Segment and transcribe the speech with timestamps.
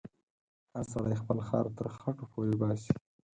[0.71, 2.93] هر سړی خپل خر تر خټو پورې باسې.